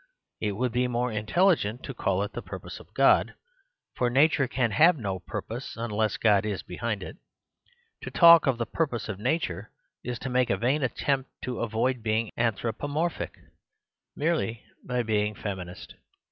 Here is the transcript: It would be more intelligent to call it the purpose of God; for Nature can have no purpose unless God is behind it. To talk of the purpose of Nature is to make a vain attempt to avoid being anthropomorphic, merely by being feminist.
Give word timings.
It 0.39 0.53
would 0.53 0.71
be 0.71 0.87
more 0.87 1.11
intelligent 1.11 1.83
to 1.83 1.93
call 1.93 2.23
it 2.23 2.33
the 2.33 2.41
purpose 2.41 2.79
of 2.79 2.91
God; 2.95 3.35
for 3.93 4.09
Nature 4.09 4.47
can 4.47 4.71
have 4.71 4.97
no 4.97 5.19
purpose 5.19 5.77
unless 5.77 6.17
God 6.17 6.43
is 6.43 6.63
behind 6.63 7.03
it. 7.03 7.17
To 8.01 8.09
talk 8.09 8.47
of 8.47 8.57
the 8.57 8.65
purpose 8.65 9.07
of 9.09 9.19
Nature 9.19 9.69
is 10.03 10.17
to 10.17 10.27
make 10.31 10.49
a 10.49 10.57
vain 10.57 10.81
attempt 10.81 11.29
to 11.43 11.59
avoid 11.59 12.01
being 12.01 12.31
anthropomorphic, 12.35 13.35
merely 14.15 14.63
by 14.83 15.03
being 15.03 15.35
feminist. 15.35 15.93